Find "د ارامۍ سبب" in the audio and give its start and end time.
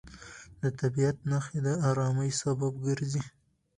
1.65-2.73